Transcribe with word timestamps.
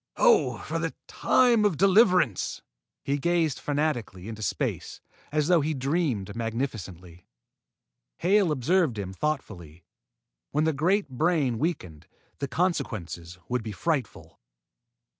Oh, 0.17 0.57
for 0.57 0.79
the 0.79 0.95
time 1.07 1.63
of 1.63 1.77
deliverance!" 1.77 2.63
He 3.03 3.19
gazed 3.19 3.59
fanatically 3.59 4.27
into 4.27 4.41
space, 4.41 4.99
as 5.31 5.47
though 5.47 5.61
he 5.61 5.75
dreamed 5.75 6.35
magnificently. 6.35 7.27
Hale 8.17 8.51
observed 8.51 8.97
him 8.97 9.13
thoughtfully. 9.13 9.83
When 10.49 10.63
that 10.63 10.73
great 10.73 11.07
brain 11.07 11.59
weakened, 11.59 12.07
the 12.39 12.47
consequences 12.47 13.37
would 13.47 13.61
be 13.61 13.73
frightful. 13.73 14.39